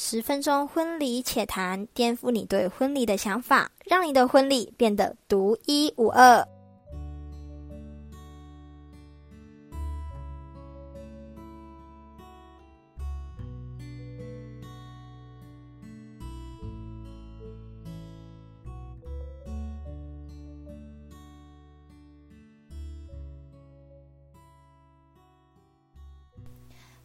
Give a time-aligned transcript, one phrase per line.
[0.00, 6.46] 十分钟婚礼且谈，颠覆你对婚礼的想法，让你的婚礼变得独一无二。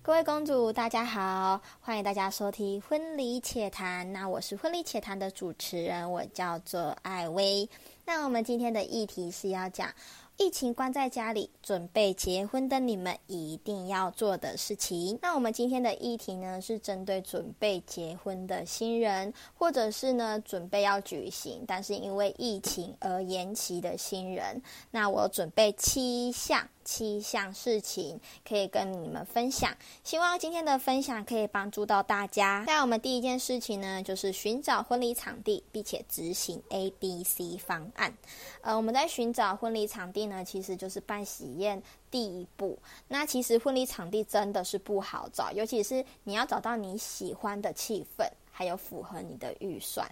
[0.05, 4.05] 各位公主，大家好，欢迎大家收听《婚礼且谈》。
[4.11, 7.69] 那我是《婚礼且谈》的主持人，我叫做艾薇。
[8.05, 9.89] 那我们今天的议题是要讲。
[10.35, 15.17] 疫情关在家里，准备结婚的你们一定要做的事情。
[15.21, 24.61] 那我们今天的议题呢，是针对准备结婚的新人，或者是呢准备要举行，但是因为疫情而延期的新人。
[24.91, 26.67] 那我准备七项。
[26.85, 29.71] 七项事情可以跟你们分享，
[30.03, 32.65] 希望今天的分享可以帮助到大家。
[32.67, 38.13] 那我们第一件事情呢，就是寻找婚礼场地，并且执行 A、B、C 方案。
[38.59, 42.77] 呃，我们在寻找婚礼场地呢，其实就是办喜验第一步。
[43.07, 50.07] 那其实婚礼场地真的是不好找，尤其是你要找到你喜欢的气氛，还有符合你的预算。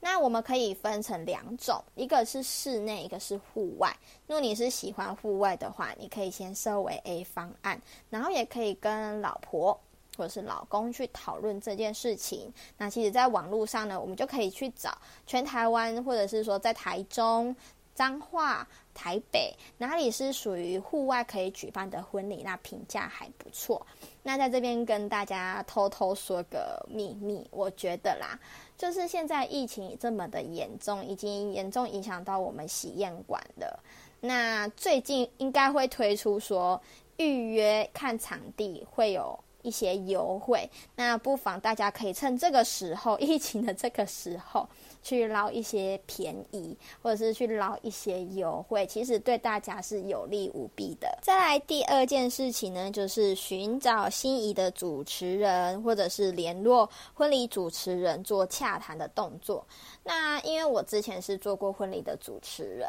[0.00, 3.96] 那我们可以分成两种，一个是室内，一个是户外。
[4.28, 9.76] 如果你是喜欢户外的话，你可以先设为 A 方案，然后也可以跟老婆
[10.16, 12.52] 或者是老公去讨论这件事情。
[12.76, 17.54] 那其实，在网络上呢，我们就可以去找全台湾，或者是说在台中。
[17.98, 22.44] 彰化、台北哪里是属于户外可以举办的婚礼？
[22.44, 23.84] 那评价还不错。
[24.22, 28.38] 那在这边跟大家偷偷说个秘密，我觉得啦，
[28.76, 33.82] 就是现在疫情这么的严重，已经严重影响到我们喜宴馆了。
[34.20, 36.80] 那最近应该会推出说
[37.16, 44.68] 预约看场地会有一些优惠，那不妨大家可以趁这个时候，疫情的这个时候。
[45.00, 51.18] 去捞一些便宜，或者是去捞一些优惠，其实对大家是有利无弊的。
[51.22, 59.64] 再来第二件事情呢，就是寻找心仪的主持人，或者是联络婚礼主持人做洽谈的动作。
[60.02, 62.86] 那因为我之前是做过婚礼的主持人，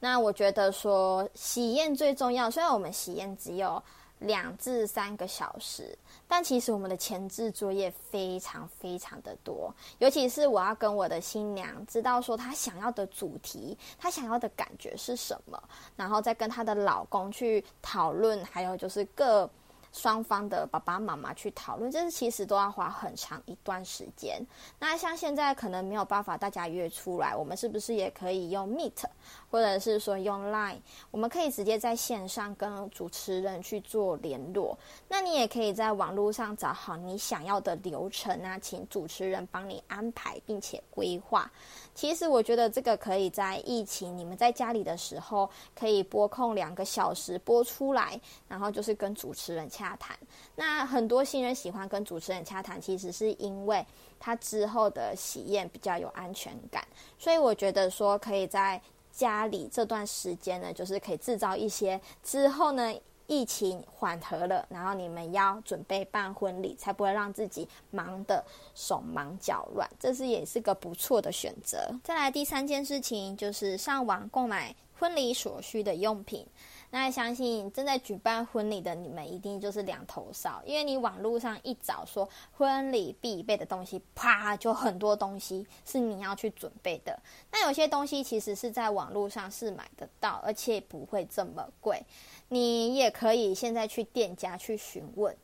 [0.00, 2.50] 那我觉得说喜宴最重要。
[2.50, 3.82] 虽然我们喜宴只有
[4.22, 5.96] 两至三个小时。
[6.26, 15.62] 但其实我们的前置作业非常非常的多，尤其是我要跟我的新娘知道说她想要的主题，她想要的感觉是什么，
[15.94, 19.48] 然后再跟她的老公去讨论，还有就是各。
[19.92, 24.44] 双方的爸爸妈妈去讨论，这是其实都要花很长一段时间。
[24.78, 29.04] 那像现在可能没有办法大家约出来，我们是不是也可以用 Meet，
[29.50, 30.78] 或者是说用 Line？
[31.10, 34.76] 我们可以直接在线上跟主持人去做联络。
[35.08, 41.50] 那你也可以在网络上找好你想要的流程啊，请主持人帮你安排并且规划。
[41.94, 45.48] 其实我觉得这个可以在疫情你们在家里的时候，
[45.78, 50.16] 可以播控两个小时播出来，然后就是跟主持人洽谈。
[50.54, 53.84] 那很多新人喜欢跟主持人洽谈，其实是因为
[54.20, 56.86] 他之后的喜宴比较有安全感。
[57.18, 62.94] 所以我觉得说可以在家里这段时间呢，就是可以制造一些之后呢。
[63.28, 68.44] 疫情缓和了，然后你们要准备办婚礼，才不会让自己忙得
[68.74, 71.78] 手忙脚乱，这是也是个不错的选择。
[72.02, 76.46] 再来第三件事情就是上网购买婚礼所需的用品。
[76.94, 87.18] 那相信正在举办婚礼的你们一定就是两头烧，因为你网络上一找说婚礼必备的东西，啪就很多东西是你要去准备的。
[87.50, 92.04] 那有些东西其实是在网络上是买得到，而且不会这么贵。
[92.50, 95.34] 你也可以现在去店家去询问。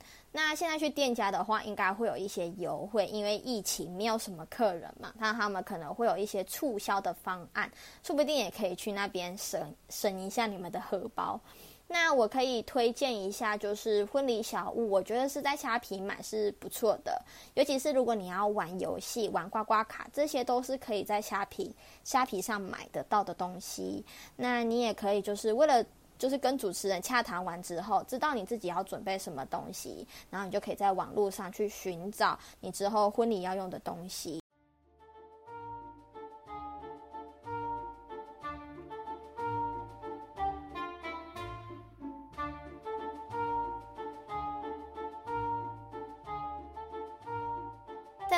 [0.41, 7.69] 那现在去店家的话，应该会有一些优惠，因为疫情没有什么客人嘛，那他们可能会有一些促销的方案，
[8.05, 11.41] 说不定也可以去那边省省一下你们的荷包。
[11.89, 17.21] 那我可以推荐一下，就是婚礼小物，我觉得是在虾皮买是不错的，
[17.55, 21.75] 尤其是如果你要玩游戏、玩刮刮卡，这些都是可以在虾皮
[22.05, 24.05] 虾皮上买得到的东西。
[24.37, 25.85] 那你也可以就是为了。
[26.19, 34.43] 就是跟主持人洽谈完之后，知道你自己要准备什么东西，然后你就可以在网络上去寻找你之后婚礼要用的东西。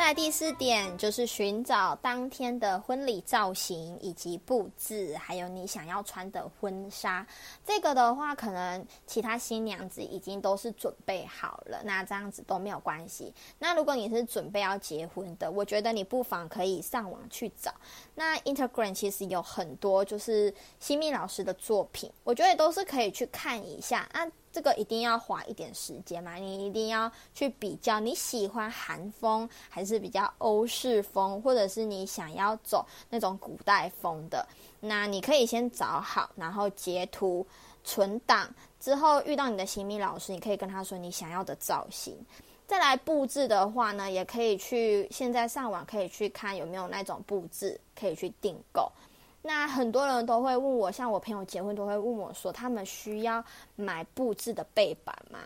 [0.01, 7.25] 再来第四点就是寻找当天的婚礼造型以及布置，还有你想要穿的婚纱。
[7.67, 13.35] 这个的话，可能其他新娘子已经都是准备好了，那这样子都没有关系。
[13.59, 17.71] 那如果你是准备要结婚的，我觉得你不妨可以上网去找。
[18.15, 24.27] 那 Instagram 其实有很多就是新密老师的作品，我觉得都是可以去看一下啊。
[24.53, 34.47] 这个一定要花一点时间嘛，你一定要去比较你喜欢韩风还是比较欧式风，或者是你想要走那种古代风的，
[34.81, 37.47] 那你可以先找好，然后截图
[37.85, 42.17] 存档，之后遇到你的新密老师，你可以跟他说你想要的造型。
[42.67, 48.91] 再来布置的话呢，也可以去现在上网可以去看有没有那种布置可以去订购。
[49.43, 53.43] 那很多人都会问我，像我朋友结婚都会问我说，他们需要
[53.75, 55.39] 买布置的背板吗？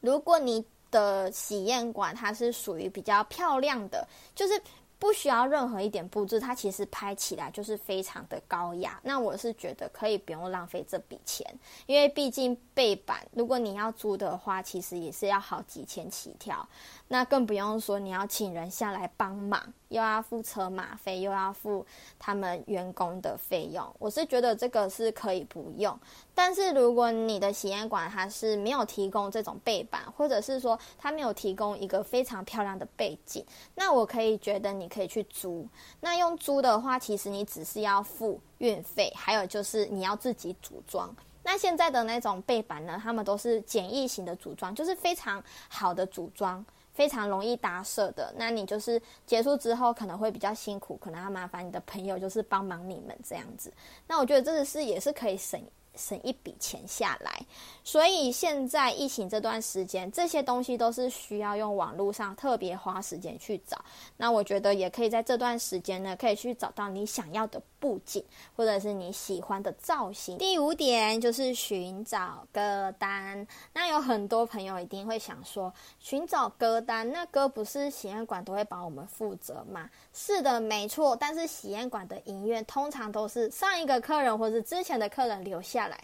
[0.00, 4.60] 如果你的喜宴馆它是属于比较漂亮的，就是
[5.00, 9.00] 不需要任何一点布置，它其实拍起来就是非常的高雅。
[9.02, 11.44] 那我是觉得可以不用浪费这笔钱，
[11.86, 16.68] 因为毕竟背板如果你要租的话，其实也是要好几千起跳。
[17.08, 21.84] 那更不用说你要请人下来帮忙，又要付车马费，又要付
[22.18, 23.84] 他们员工的费用。
[23.98, 25.98] 我是觉得这个是可以不用，
[26.34, 33.44] 但是如果你的喜宴馆它是没有提供这种背板，或者是说它没有提供一个非常漂亮的背景，
[33.74, 35.66] 那我可以觉得你可以去租。
[36.00, 41.10] 那用租的话，其实你只是要付运费，还有就是你要自己组装。
[41.42, 46.62] 那现在的那种背板呢，他们都是简易型的组装，就是非常好的组装。
[46.92, 53.72] 非常容易搭设的，那你就是结束之后可能会比较辛苦，可能要麻烦你的朋友就是帮忙你们这样子。
[54.06, 55.58] 那我觉得这个是也是可以省。
[55.94, 57.44] 省一笔钱下来，
[57.84, 63.84] 所以现在疫情这段时间，这些东西都是需要用网络上特别花时间去找。
[64.16, 68.24] 那我觉得也可以在这段时间呢，可以去找到你想要的布景，
[68.54, 70.38] 或者是你喜欢的造型。
[70.38, 73.44] 第五点就是寻找歌单。
[73.72, 79.90] 那有很多朋友一定会想说，寻找歌单，那歌不是喜宴馆都会帮我们负责吗？
[80.14, 81.16] 是的，没错。
[81.16, 85.80] 但是喜宴馆的音乐通常都是上一个客人或者之前的客人留下。
[85.80, 85.98] 来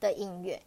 [0.00, 0.60] 的音乐，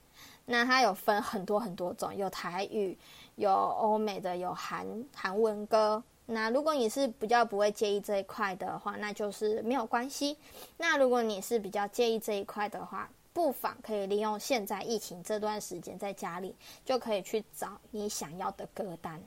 [0.46, 2.98] 那它有分很多很多种，有台语，
[3.36, 6.02] 有欧美的，有韩韩文歌。
[6.34, 10.38] 那如果你是比较不会介意这一块的话，那就是没有关系。
[10.78, 19.22] 那如果你是比较介意这一块的话，不妨可以利用现在疫情这段时间，在家里就可以去找你想要的歌单。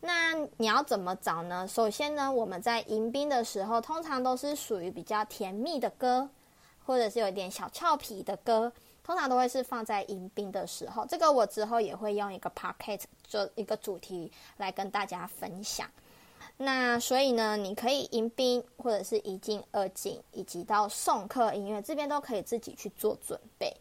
[0.00, 1.68] 那你要怎么找呢？
[1.68, 6.28] 首先呢，我们在迎宾的时候，通常都是属于比较甜蜜的歌，
[6.84, 8.72] 或者是有点小俏皮的歌。
[9.04, 15.88] 通常都会是放在迎宾的时候，这个我之后也会用一个 pocket 做一个主题来跟大家分享。
[16.64, 23.74] 那所以呢，你可以迎宾或者是一进二进，以及到送客音乐这边都可以自己去做准备。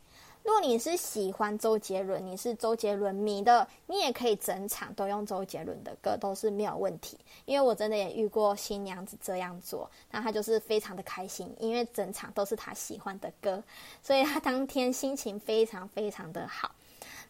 [0.43, 7.15] 如果你是喜欢周杰伦，你是周杰伦迷的，你也可以整场都用周杰伦的歌，都是没有问题。
[7.45, 13.63] 因为我真的也遇过新娘子这样做，那她就是非常的开心，因为整场都是她喜欢的歌，
[14.01, 16.71] 所以她当天心情非常非常的好。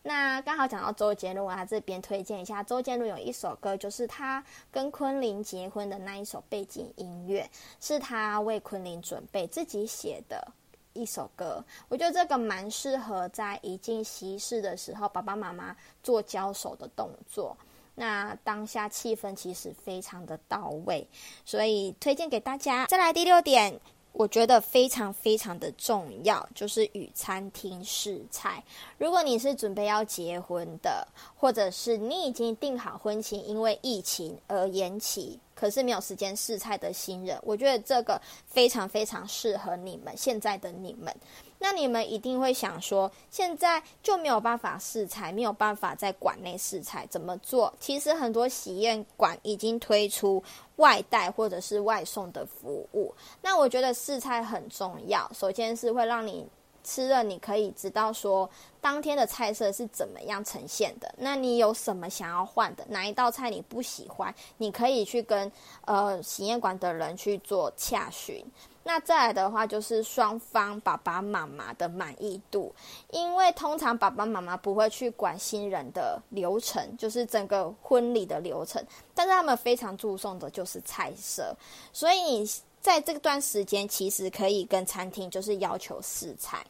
[0.03, 7.50] 那刚好讲到周杰伦，我这边推荐一下，周杰伦有一首歌，就是他跟昆凌结婚的那一首背景音乐，
[7.80, 10.45] 是他为昆凌准备自己写的。
[10.94, 17.56] 一首歌，我觉得这个蛮适合在一进西式的时候，爸爸妈妈做交手的动作。
[17.95, 21.07] 那当下气氛其实非常的到位，
[21.45, 22.88] 所以推荐给大家。
[22.88, 23.79] 再来第六点。
[24.13, 28.63] 我觉得非常非常的重要，就是与餐厅试菜。
[28.98, 41.15] 如果你是准备要结婚的，或者是你已经订好婚期，因为疫情而延期，可是没有时间试菜的新人，我觉得这个非常非常适合你们现在的你们。
[41.60, 47.72] 那你们一定会想说，现在就没有办法试菜，没有办法在馆内试菜，怎么做？
[47.80, 50.44] 其实很多喜宴馆已经推出
[50.77, 53.13] 外带或者是外送的服务。
[53.39, 56.48] 那我觉得试菜很重要，首先是会让你
[56.84, 61.14] 吃了，你可以知道说当天的菜色是怎么样呈现的。
[61.18, 62.86] 那你有什么想要换的？
[62.90, 64.34] 哪一道菜你不喜欢？
[64.58, 65.52] 你可以去跟
[65.86, 68.46] 呃喜宴馆的人去做洽询。
[68.84, 72.74] 那再来的话，就是双方爸爸妈妈的满意度，
[73.12, 78.84] 因为通常爸爸妈妈不会去管新人的流程，就是整个婚礼的流程，
[79.14, 81.56] 但是他们非常注重的就是菜色，
[81.94, 86.66] 所以你在这段时间其实可以跟餐厅就是要求试菜，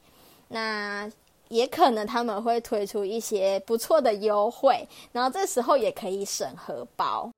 [0.50, 1.10] 那
[1.48, 7.32] 也可能他们会推出一些不错的优惠，然后这时候也可以省荷包。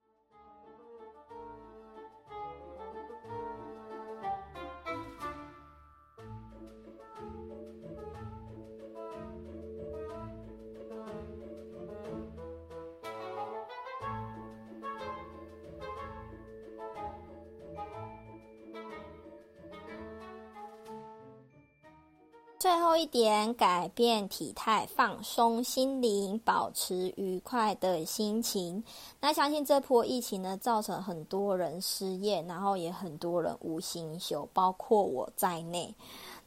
[22.64, 28.82] 最后一点，改变体态，放松心灵，保持愉快的心情。
[29.20, 35.94] 那相信这波疫情呢，造成很多人失业，然后也很多人无心休，包括我在内。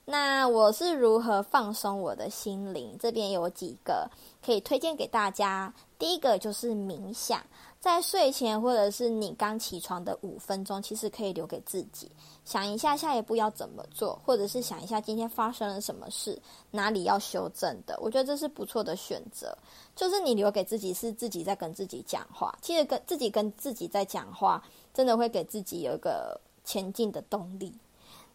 [0.06, 2.96] 那我是如何放松我的心灵？
[2.98, 4.08] 这边有几个
[4.42, 5.70] 可以推荐给大家。
[5.98, 7.42] 第一个就是冥想。
[7.80, 12.10] 在睡前或者是你刚起床的五分钟，其实可以留给自己
[12.44, 16.36] 想一下下一步要怎么做，或者是想一下今天发生了什么事，
[16.72, 17.96] 哪里要修正的。
[18.02, 19.56] 我觉得这是不错的选择。
[19.94, 27.72] 就是你留给自己是自己在跟自己讲话，其实跟自己跟自己在讲话，真的会给自己有一个前进的动力。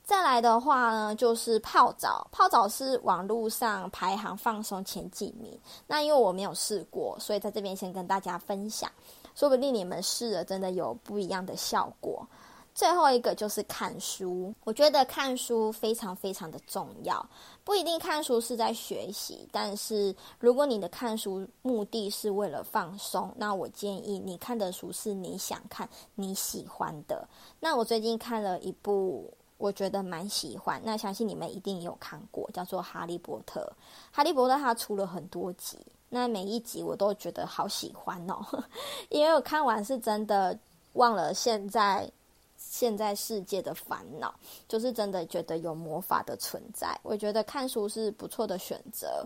[0.04, 2.28] 再来的话呢，就是泡澡。
[2.32, 5.58] 泡澡是网络上排行放松前几名。
[5.86, 8.90] 那因为我没有试过，所以在这边先跟大家分享。
[9.36, 12.28] 说不定你们试了，真的有不一样的效果。
[12.74, 17.24] 最后一个就是看书，我觉得看书非常非常的重要。
[17.66, 27.28] 不一定看书是在学习，但是如果你的看书目的是为了放松，那我建议你看的书是你想看、你喜欢的。
[27.60, 33.60] 那我最近看了一部，我觉得蛮喜欢，那相信你们一定有看过，叫做《哈利波特》。
[34.14, 35.78] 《哈利波特》它出了很多集。
[36.13, 38.46] 那每一集我都觉得好喜欢哦，
[39.08, 40.58] 因为我看完是真的
[40.94, 42.12] 忘了现在
[42.58, 44.34] 现在世界的烦恼，
[44.68, 47.00] 就是真的觉得有魔法的存在。
[47.01, 49.25] 我觉得看书是不错的选择。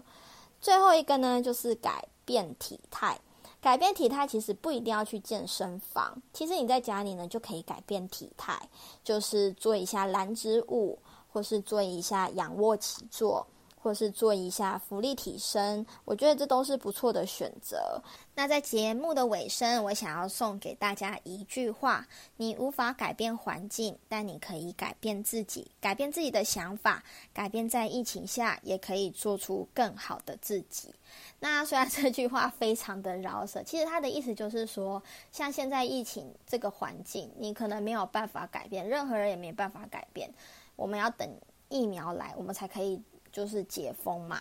[0.62, 3.20] 最后一个呢，就是改变体态。
[3.60, 8.56] 改变体态其实不一定要去健身房，其实你在家里呢就可以改变体态，
[9.04, 11.00] 就是做一下蓝植舞，
[11.34, 13.44] 或是做一下仰卧起坐。
[13.86, 18.02] 或是做一下福利提升，我觉得这都是不错的选择。
[18.34, 22.04] 那在节目的尾声，我想要送给大家一句话：
[22.36, 30.92] 你无法改变环境，但你可以改变自己，改变自己的想法，改变在疫情下也可以做出更好的自己。
[31.40, 40.28] 那虽然 这句话非常的饶舌，其实它的意思就是说，像现在疫情这个环境，你可能没有办法改变，任何人也没办法改变。
[40.76, 41.30] 我们要等
[41.70, 43.00] 疫苗来，我们才可以。
[43.36, 44.40] 就是解封嘛，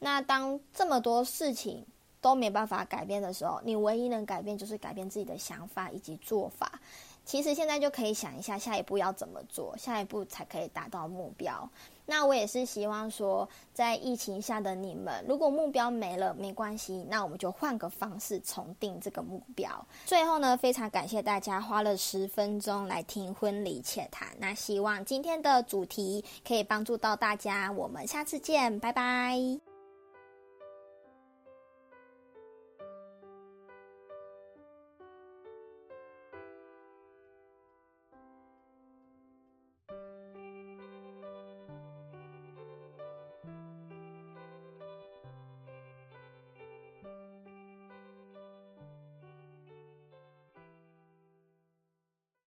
[0.00, 1.86] 那当这么多事情
[2.20, 6.80] 都没办法改变的时候，你唯一能改变就是改变自己的想法以及做法。
[7.26, 11.68] 其实现在就可以想一下下一步要怎么做，下一步才可以达到目标。
[12.06, 19.84] 那我也是希望说，在疫情下的你们，如果目标没了没关系，那我们就换个方式重定这个目标。
[20.04, 24.28] 最后呢，非常感谢大家花了十分钟来听婚礼浅谈。
[24.38, 29.75] 那希望今天的主题可以帮助到大家，我们下次见，拜拜。